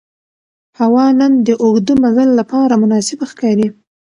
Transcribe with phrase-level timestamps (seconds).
[0.79, 3.67] هوا نن د اوږده مزل لپاره مناسبه ښکاري